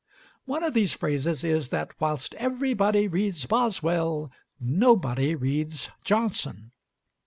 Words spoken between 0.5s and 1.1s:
of these